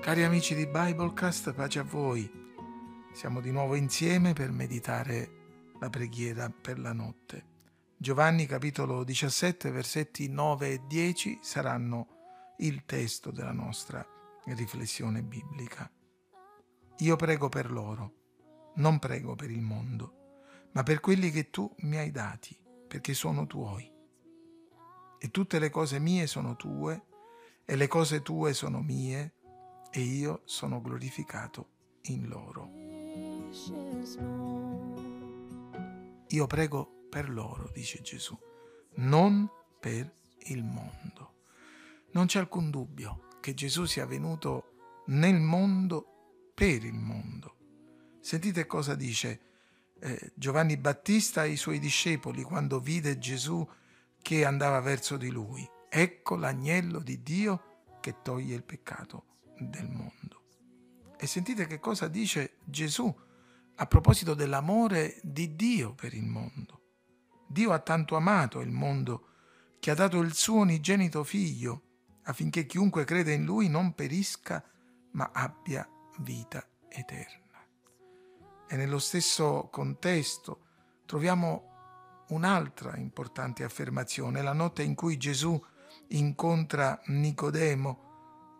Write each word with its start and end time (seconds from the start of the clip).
Cari 0.00 0.22
amici 0.22 0.54
di 0.54 0.66
Biblecast, 0.66 1.52
pace 1.52 1.80
a 1.80 1.82
voi. 1.82 2.30
Siamo 3.12 3.40
di 3.40 3.50
nuovo 3.50 3.74
insieme 3.74 4.32
per 4.32 4.52
meditare 4.52 5.72
la 5.80 5.90
preghiera 5.90 6.48
per 6.48 6.78
la 6.78 6.92
notte. 6.92 7.44
Giovanni 7.96 8.46
capitolo 8.46 9.04
17 9.04 9.70
versetti 9.70 10.28
9 10.28 10.70
e 10.70 10.80
10 10.86 11.40
saranno 11.42 12.54
il 12.58 12.84
testo 12.86 13.30
della 13.30 13.52
nostra 13.52 14.06
riflessione 14.46 15.22
biblica. 15.22 15.90
Io 16.98 17.16
prego 17.16 17.48
per 17.48 17.70
loro, 17.70 18.12
non 18.76 18.98
prego 18.98 19.34
per 19.34 19.50
il 19.50 19.60
mondo, 19.60 20.38
ma 20.72 20.84
per 20.84 21.00
quelli 21.00 21.30
che 21.30 21.50
tu 21.50 21.70
mi 21.80 21.98
hai 21.98 22.12
dati, 22.12 22.58
perché 22.86 23.12
sono 23.12 23.46
tuoi. 23.46 23.92
E 25.18 25.30
tutte 25.30 25.58
le 25.58 25.68
cose 25.68 25.98
mie 25.98 26.26
sono 26.26 26.56
tue, 26.56 27.02
e 27.64 27.76
le 27.76 27.88
cose 27.88 28.22
tue 28.22 28.54
sono 28.54 28.80
mie, 28.80 29.34
e 29.90 30.00
io 30.00 30.42
sono 30.44 30.80
glorificato 30.80 31.76
in 32.02 32.28
loro. 32.28 32.70
Io 36.28 36.46
prego 36.46 37.06
per 37.08 37.30
loro, 37.30 37.70
dice 37.72 38.02
Gesù, 38.02 38.38
non 38.96 39.48
per 39.80 40.14
il 40.44 40.62
mondo. 40.62 41.44
Non 42.12 42.26
c'è 42.26 42.38
alcun 42.38 42.70
dubbio 42.70 43.28
che 43.40 43.54
Gesù 43.54 43.84
sia 43.84 44.06
venuto 44.06 45.02
nel 45.06 45.40
mondo 45.40 46.50
per 46.54 46.84
il 46.84 46.94
mondo. 46.94 47.56
Sentite 48.20 48.66
cosa 48.66 48.94
dice 48.94 49.40
eh, 50.00 50.32
Giovanni 50.34 50.76
Battista 50.76 51.42
ai 51.42 51.56
suoi 51.56 51.78
discepoli 51.78 52.42
quando 52.42 52.78
vide 52.78 53.18
Gesù 53.18 53.66
che 54.20 54.44
andava 54.44 54.80
verso 54.80 55.16
di 55.16 55.30
lui. 55.30 55.66
Ecco 55.88 56.36
l'agnello 56.36 56.98
di 57.00 57.22
Dio 57.22 57.84
che 58.00 58.16
toglie 58.22 58.54
il 58.54 58.64
peccato 58.64 59.24
del 59.58 59.88
mondo. 59.88 60.42
E 61.18 61.26
sentite 61.26 61.66
che 61.66 61.80
cosa 61.80 62.08
dice 62.08 62.58
Gesù 62.64 63.12
a 63.80 63.86
proposito 63.86 64.34
dell'amore 64.34 65.18
di 65.22 65.54
Dio 65.54 65.94
per 65.94 66.14
il 66.14 66.24
mondo. 66.24 66.82
Dio 67.46 67.72
ha 67.72 67.78
tanto 67.78 68.16
amato 68.16 68.60
il 68.60 68.70
mondo 68.70 69.28
che 69.78 69.90
ha 69.90 69.94
dato 69.94 70.18
il 70.20 70.34
suo 70.34 70.60
unigenito 70.60 71.24
figlio 71.24 71.82
affinché 72.24 72.66
chiunque 72.66 73.04
crede 73.04 73.32
in 73.32 73.44
lui 73.44 73.68
non 73.68 73.94
perisca 73.94 74.62
ma 75.12 75.30
abbia 75.32 75.88
vita 76.18 76.64
eterna. 76.88 77.66
E 78.68 78.76
nello 78.76 78.98
stesso 78.98 79.68
contesto 79.70 80.66
troviamo 81.06 82.24
un'altra 82.28 82.96
importante 82.96 83.64
affermazione, 83.64 84.42
la 84.42 84.52
notte 84.52 84.82
in 84.82 84.94
cui 84.94 85.16
Gesù 85.16 85.60
incontra 86.08 87.00
Nicodemo 87.06 88.07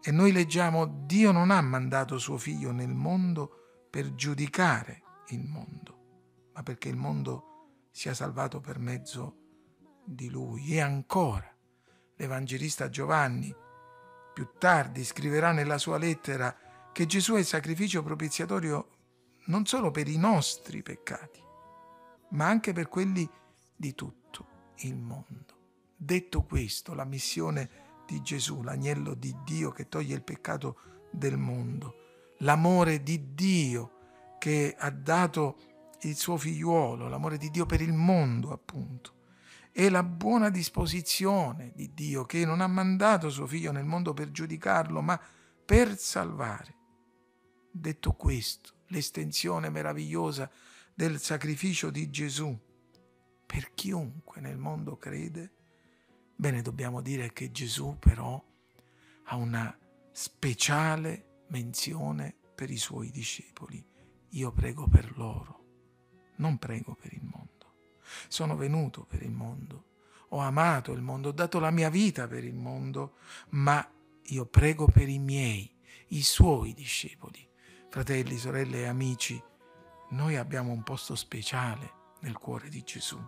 e 0.09 0.11
noi 0.11 0.33
leggiamo, 0.33 0.87
Dio 1.05 1.33
non 1.33 1.51
ha 1.51 1.61
mandato 1.61 2.17
suo 2.17 2.39
figlio 2.39 2.73
nel 2.73 2.95
mondo 2.95 3.84
per 3.91 4.14
giudicare 4.14 5.03
il 5.28 5.45
mondo, 5.45 6.48
ma 6.55 6.62
perché 6.62 6.89
il 6.89 6.97
mondo 6.97 7.89
sia 7.91 8.14
salvato 8.14 8.59
per 8.59 8.79
mezzo 8.79 9.36
di 10.06 10.31
lui. 10.31 10.73
E 10.73 10.81
ancora, 10.81 11.55
l'Evangelista 12.17 12.89
Giovanni 12.89 13.55
più 14.33 14.48
tardi 14.59 15.05
scriverà 15.05 15.53
nella 15.53 15.77
sua 15.77 15.98
lettera 15.98 16.56
che 16.91 17.05
Gesù 17.05 17.34
è 17.34 17.41
il 17.41 17.45
sacrificio 17.45 18.03
propiziatorio 18.03 18.89
non 19.48 19.67
solo 19.67 19.91
per 19.91 20.09
i 20.09 20.17
nostri 20.17 20.81
peccati, 20.81 21.42
ma 22.31 22.47
anche 22.47 22.73
per 22.73 22.89
quelli 22.89 23.29
di 23.77 23.95
tutto 23.95 24.73
il 24.77 24.97
mondo. 24.97 25.56
Detto 25.95 26.45
questo, 26.45 26.95
la 26.95 27.05
missione 27.05 27.88
di 28.09 28.23
Gesù, 28.23 28.62
l'agnello 28.62 29.12
di 29.12 29.37
Dio 29.45 29.70
che 29.70 29.87
toglie 29.87 30.14
il 30.14 30.23
peccato 30.23 30.78
del 31.12 31.37
mondo, 31.37 31.95
l'amore 32.39 33.03
di 33.03 33.34
Dio 33.34 34.36
che 34.39 34.74
ha 34.79 34.89
dato 34.89 35.58
il 36.02 36.17
suo 36.17 36.39
figliuolo, 36.39 37.07
l'amore 37.07 37.36
di 37.36 37.51
Dio 37.51 37.67
per 37.67 37.83
il 37.83 37.92
mondo 37.92 38.51
appunto, 38.51 39.17
e 39.73 39.91
la 39.91 40.02
buona 40.02 40.48
disposizione 40.48 41.73
di 41.74 41.92
Dio 41.92 42.24
che 42.24 42.46
non 42.46 42.63
ha 42.63 42.67
mandato 42.67 43.29
suo 43.29 43.46
figlio 43.46 43.73
nel 43.73 43.85
mondo 43.85 44.14
per 44.14 44.30
giudicarlo, 44.30 45.02
ma 45.02 45.20
per 45.67 45.98
salvare. 45.98 46.77
Detto 47.70 48.13
questo, 48.13 48.85
l'estensione 48.86 49.69
meravigliosa 49.69 50.51
del 50.95 51.20
sacrificio 51.20 51.90
di 51.90 52.08
Gesù 52.08 52.58
per 53.45 53.75
chiunque 53.75 54.40
nel 54.40 54.57
mondo 54.57 54.96
crede, 54.96 55.52
Bene, 56.41 56.63
dobbiamo 56.63 57.01
dire 57.01 57.33
che 57.33 57.51
Gesù 57.51 57.97
però 57.99 58.41
ha 59.25 59.35
una 59.35 59.77
speciale 60.13 61.43
menzione 61.49 62.33
per 62.55 62.71
i 62.71 62.77
suoi 62.77 63.11
discepoli. 63.11 63.85
Io 64.29 64.53
prego 64.53 64.87
per 64.87 65.19
loro, 65.19 65.65
non 66.37 66.57
prego 66.59 66.95
per 66.95 67.13
il 67.13 67.25
mondo. 67.25 67.75
Sono 68.29 68.55
venuto 68.55 69.05
per 69.05 69.23
il 69.23 69.33
mondo, 69.33 69.87
ho 70.29 70.39
amato 70.39 70.93
il 70.93 71.03
mondo, 71.03 71.31
ho 71.31 71.33
dato 71.33 71.59
la 71.59 71.73
mia 71.73 71.91
vita 71.91 72.29
per 72.29 72.45
il 72.45 72.55
mondo, 72.55 73.17
ma 73.49 73.85
io 74.27 74.47
prego 74.47 74.87
per 74.87 75.09
i 75.09 75.19
miei, 75.19 75.69
i 76.11 76.23
suoi 76.23 76.73
discepoli. 76.73 77.45
Fratelli, 77.89 78.37
sorelle 78.37 78.83
e 78.83 78.87
amici, 78.87 79.43
noi 80.11 80.37
abbiamo 80.37 80.70
un 80.70 80.85
posto 80.85 81.17
speciale 81.17 81.93
nel 82.20 82.39
cuore 82.39 82.69
di 82.69 82.85
Gesù. 82.85 83.19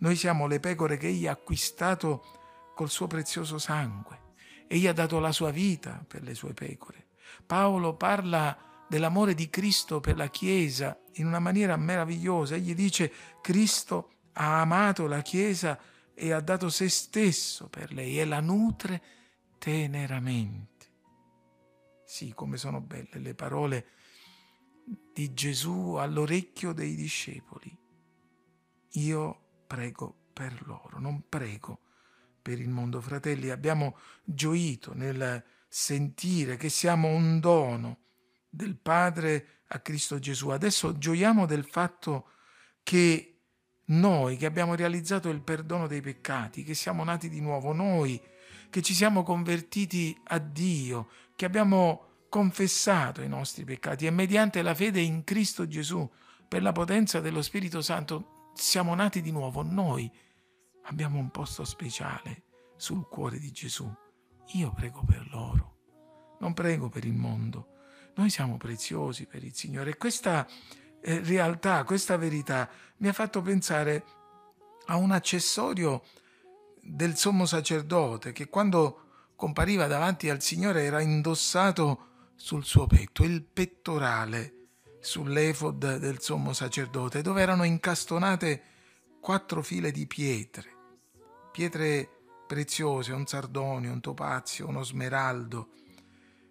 Noi 0.00 0.16
siamo 0.16 0.46
le 0.46 0.60
pecore 0.60 0.96
che 0.96 1.08
egli 1.08 1.26
ha 1.26 1.32
acquistato 1.32 2.72
col 2.74 2.90
suo 2.90 3.06
prezioso 3.06 3.58
sangue. 3.58 4.28
Egli 4.66 4.86
ha 4.86 4.92
dato 4.92 5.18
la 5.18 5.32
sua 5.32 5.50
vita 5.50 6.04
per 6.06 6.22
le 6.22 6.34
sue 6.34 6.54
pecore. 6.54 7.08
Paolo 7.44 7.96
parla 7.96 8.84
dell'amore 8.88 9.34
di 9.34 9.50
Cristo 9.50 10.00
per 10.00 10.16
la 10.16 10.28
Chiesa 10.28 10.98
in 11.14 11.26
una 11.26 11.38
maniera 11.38 11.76
meravigliosa. 11.76 12.54
Egli 12.54 12.74
dice 12.74 13.12
Cristo 13.42 14.12
ha 14.34 14.60
amato 14.60 15.06
la 15.06 15.20
Chiesa 15.20 15.78
e 16.14 16.32
ha 16.32 16.40
dato 16.40 16.70
se 16.70 16.88
stesso 16.88 17.68
per 17.68 17.92
lei 17.92 18.18
e 18.18 18.24
la 18.24 18.40
nutre 18.40 19.02
teneramente. 19.58 20.68
Sì, 22.06 22.32
come 22.34 22.56
sono 22.56 22.80
belle 22.80 23.18
le 23.18 23.34
parole 23.34 23.86
di 25.12 25.32
Gesù 25.34 25.94
all'orecchio 25.94 26.72
dei 26.72 26.94
discepoli. 26.94 27.76
Io 28.94 29.49
prego 29.70 30.16
per 30.32 30.66
loro, 30.66 30.98
non 30.98 31.28
prego 31.28 31.78
per 32.42 32.58
il 32.58 32.68
mondo. 32.68 33.00
Fratelli, 33.00 33.50
abbiamo 33.50 33.96
gioito 34.24 34.94
nel 34.94 35.44
sentire 35.68 36.56
che 36.56 36.68
siamo 36.68 37.06
un 37.06 37.38
dono 37.38 37.98
del 38.48 38.74
Padre 38.74 39.60
a 39.68 39.78
Cristo 39.78 40.18
Gesù. 40.18 40.48
Adesso 40.48 40.98
gioiamo 40.98 41.46
del 41.46 41.64
fatto 41.64 42.30
che 42.82 43.42
noi 43.84 44.36
che 44.36 44.46
abbiamo 44.46 44.74
realizzato 44.74 45.28
il 45.28 45.40
perdono 45.40 45.86
dei 45.86 46.00
peccati, 46.00 46.64
che 46.64 46.74
siamo 46.74 47.04
nati 47.04 47.28
di 47.28 47.40
nuovo, 47.40 47.72
noi 47.72 48.20
che 48.70 48.82
ci 48.82 48.92
siamo 48.92 49.22
convertiti 49.22 50.20
a 50.24 50.38
Dio, 50.38 51.10
che 51.36 51.44
abbiamo 51.44 52.24
confessato 52.28 53.22
i 53.22 53.28
nostri 53.28 53.62
peccati 53.62 54.06
e 54.06 54.10
mediante 54.10 54.62
la 54.62 54.74
fede 54.74 55.00
in 55.00 55.22
Cristo 55.22 55.68
Gesù, 55.68 56.10
per 56.48 56.60
la 56.60 56.72
potenza 56.72 57.20
dello 57.20 57.42
Spirito 57.42 57.80
Santo, 57.80 58.39
siamo 58.52 58.94
nati 58.94 59.20
di 59.22 59.30
nuovo, 59.30 59.62
noi 59.62 60.10
abbiamo 60.84 61.18
un 61.18 61.30
posto 61.30 61.64
speciale 61.64 62.44
sul 62.76 63.06
cuore 63.08 63.38
di 63.38 63.50
Gesù. 63.52 63.90
Io 64.54 64.72
prego 64.72 65.02
per 65.04 65.28
loro, 65.30 65.76
non 66.40 66.54
prego 66.54 66.88
per 66.88 67.04
il 67.04 67.14
mondo. 67.14 67.68
Noi 68.16 68.30
siamo 68.30 68.56
preziosi 68.56 69.26
per 69.26 69.44
il 69.44 69.54
Signore 69.54 69.90
e 69.90 69.96
questa 69.96 70.46
eh, 71.00 71.20
realtà, 71.20 71.84
questa 71.84 72.16
verità 72.16 72.68
mi 72.98 73.08
ha 73.08 73.12
fatto 73.12 73.40
pensare 73.40 74.04
a 74.86 74.96
un 74.96 75.12
accessorio 75.12 76.02
del 76.82 77.16
sommo 77.16 77.46
sacerdote 77.46 78.32
che 78.32 78.48
quando 78.48 79.04
compariva 79.36 79.86
davanti 79.86 80.28
al 80.28 80.42
Signore 80.42 80.82
era 80.82 81.00
indossato 81.00 82.08
sul 82.34 82.64
suo 82.64 82.86
petto, 82.86 83.22
il 83.22 83.42
pettorale 83.42 84.59
sull'efod 85.00 85.96
del 85.96 86.20
sommo 86.20 86.52
sacerdote, 86.52 87.22
dove 87.22 87.40
erano 87.40 87.64
incastonate 87.64 88.62
quattro 89.20 89.62
file 89.62 89.90
di 89.90 90.06
pietre, 90.06 90.70
pietre 91.52 92.08
preziose, 92.46 93.12
un 93.12 93.26
sardonio, 93.26 93.92
un 93.92 94.00
topazio, 94.00 94.68
uno 94.68 94.82
smeraldo, 94.82 95.70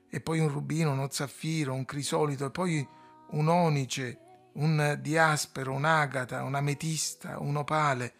e 0.10 0.22
poi 0.22 0.40
un 0.40 0.50
rubino, 0.50 0.92
uno 0.92 1.08
zaffiro, 1.10 1.74
un 1.74 1.86
crisolito, 1.86 2.46
e 2.46 2.52
poi 2.52 2.88
un 3.32 3.48
onice, 3.48 4.20
un 4.54 4.98
diaspero, 5.02 5.74
un'agata, 5.74 6.44
un'ametista, 6.44 7.40
un 7.40 7.58
opale, 7.58 8.14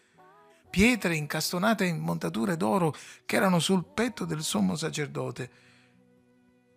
pietre 0.70 1.16
incastonate 1.16 1.84
in 1.84 1.98
montature 1.98 2.56
d'oro 2.56 2.94
che 3.26 3.36
erano 3.36 3.58
sul 3.58 3.84
petto 3.84 4.24
del 4.24 4.42
sommo 4.42 4.76
sacerdote, 4.76 5.50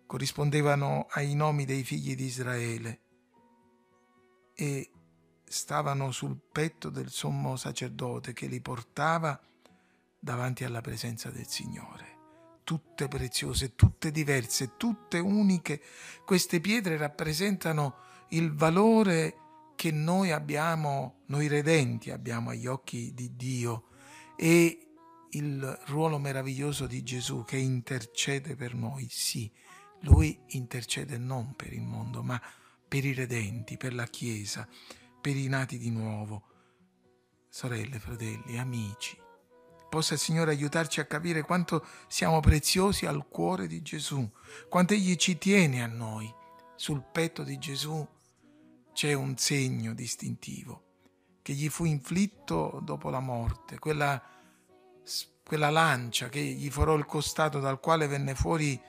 corrispondevano 0.06 1.06
ai 1.10 1.34
nomi 1.34 1.64
dei 1.64 1.84
figli 1.84 2.16
di 2.16 2.24
Israele 2.24 3.03
e 4.54 4.90
stavano 5.44 6.10
sul 6.10 6.38
petto 6.50 6.88
del 6.90 7.10
sommo 7.10 7.56
sacerdote 7.56 8.32
che 8.32 8.46
li 8.46 8.60
portava 8.60 9.38
davanti 10.18 10.64
alla 10.64 10.80
presenza 10.80 11.30
del 11.30 11.46
Signore. 11.46 12.12
tutte 12.64 13.08
preziose, 13.08 13.74
tutte 13.74 14.10
diverse, 14.10 14.76
tutte 14.76 15.18
uniche. 15.18 15.82
Queste 16.24 16.60
pietre 16.60 16.96
rappresentano 16.96 17.96
il 18.30 18.54
valore 18.54 19.36
che 19.76 19.90
noi 19.90 20.32
abbiamo, 20.32 21.24
noi 21.26 21.46
redenti 21.46 22.10
abbiamo 22.10 22.50
agli 22.50 22.66
occhi 22.66 23.12
di 23.12 23.36
Dio 23.36 23.88
e 24.36 24.78
il 25.30 25.78
ruolo 25.86 26.18
meraviglioso 26.18 26.86
di 26.86 27.02
Gesù 27.02 27.44
che 27.44 27.58
intercede 27.58 28.56
per 28.56 28.74
noi. 28.74 29.08
Sì, 29.10 29.52
lui 30.00 30.40
intercede 30.48 31.18
non 31.18 31.54
per 31.54 31.72
il 31.72 31.82
mondo, 31.82 32.22
ma 32.22 32.40
per 32.40 32.63
i 32.88 33.12
redenti, 33.12 33.76
per 33.76 33.94
la 33.94 34.06
Chiesa, 34.06 34.68
per 35.20 35.36
i 35.36 35.48
nati 35.48 35.78
di 35.78 35.90
nuovo. 35.90 36.42
Sorelle, 37.48 37.98
fratelli, 37.98 38.58
amici, 38.58 39.16
possa 39.88 40.14
il 40.14 40.20
Signore 40.20 40.50
aiutarci 40.50 41.00
a 41.00 41.06
capire 41.06 41.42
quanto 41.42 41.86
siamo 42.08 42.40
preziosi 42.40 43.06
al 43.06 43.28
cuore 43.28 43.66
di 43.66 43.80
Gesù, 43.82 44.28
quanto 44.68 44.94
Egli 44.94 45.16
ci 45.16 45.38
tiene 45.38 45.82
a 45.82 45.86
noi. 45.86 46.32
Sul 46.76 47.02
petto 47.02 47.42
di 47.42 47.58
Gesù 47.58 48.06
c'è 48.92 49.12
un 49.12 49.36
segno 49.36 49.94
distintivo 49.94 50.82
che 51.42 51.52
gli 51.52 51.68
fu 51.68 51.84
inflitto 51.84 52.80
dopo 52.82 53.10
la 53.10 53.20
morte, 53.20 53.78
quella, 53.78 54.20
quella 55.44 55.68
lancia 55.68 56.30
che 56.30 56.40
gli 56.40 56.70
forò 56.70 56.94
il 56.94 57.04
costato 57.04 57.60
dal 57.60 57.80
quale 57.80 58.06
venne 58.06 58.34
fuori 58.34 58.80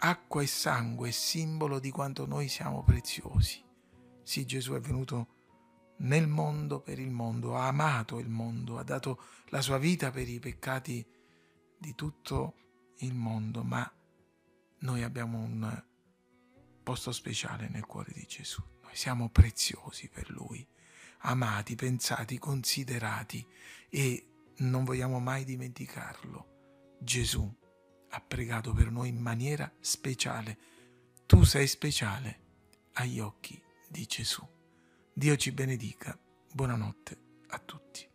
acqua 0.00 0.42
e 0.42 0.46
sangue, 0.46 1.12
simbolo 1.12 1.78
di 1.78 1.90
quanto 1.90 2.26
noi 2.26 2.48
siamo 2.48 2.82
preziosi. 2.82 3.62
Sì, 4.22 4.46
Gesù 4.46 4.72
è 4.72 4.80
venuto 4.80 5.38
nel 5.98 6.26
mondo 6.26 6.80
per 6.80 6.98
il 6.98 7.10
mondo, 7.10 7.56
ha 7.56 7.66
amato 7.66 8.18
il 8.18 8.28
mondo, 8.28 8.78
ha 8.78 8.82
dato 8.82 9.22
la 9.48 9.60
sua 9.60 9.78
vita 9.78 10.10
per 10.10 10.28
i 10.28 10.38
peccati 10.38 11.06
di 11.78 11.94
tutto 11.94 12.54
il 12.98 13.14
mondo, 13.14 13.62
ma 13.62 13.90
noi 14.80 15.02
abbiamo 15.02 15.38
un 15.38 15.84
posto 16.82 17.12
speciale 17.12 17.68
nel 17.68 17.84
cuore 17.84 18.12
di 18.14 18.24
Gesù. 18.26 18.62
Noi 18.82 18.96
siamo 18.96 19.28
preziosi 19.28 20.08
per 20.08 20.30
Lui, 20.30 20.66
amati, 21.18 21.74
pensati, 21.74 22.38
considerati 22.38 23.46
e 23.90 24.26
non 24.58 24.84
vogliamo 24.84 25.20
mai 25.20 25.44
dimenticarlo. 25.44 26.96
Gesù 26.98 27.59
ha 28.10 28.20
pregato 28.20 28.72
per 28.72 28.90
noi 28.90 29.08
in 29.08 29.18
maniera 29.18 29.70
speciale. 29.80 30.58
Tu 31.26 31.44
sei 31.44 31.66
speciale 31.66 32.38
agli 32.94 33.20
occhi 33.20 33.60
di 33.88 34.04
Gesù. 34.06 34.46
Dio 35.12 35.36
ci 35.36 35.52
benedica. 35.52 36.18
Buonanotte 36.52 37.18
a 37.48 37.58
tutti. 37.58 38.09